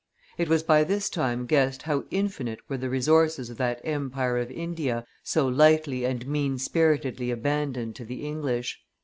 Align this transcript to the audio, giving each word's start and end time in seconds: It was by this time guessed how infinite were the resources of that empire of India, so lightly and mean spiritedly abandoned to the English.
It 0.39 0.49
was 0.49 0.63
by 0.63 0.83
this 0.83 1.11
time 1.11 1.45
guessed 1.45 1.83
how 1.83 2.05
infinite 2.09 2.59
were 2.67 2.77
the 2.79 2.89
resources 2.89 3.51
of 3.51 3.57
that 3.57 3.79
empire 3.83 4.39
of 4.39 4.49
India, 4.49 5.05
so 5.21 5.47
lightly 5.47 6.05
and 6.05 6.25
mean 6.25 6.57
spiritedly 6.57 7.29
abandoned 7.29 7.95
to 7.97 8.05
the 8.05 8.25
English. 8.25 8.81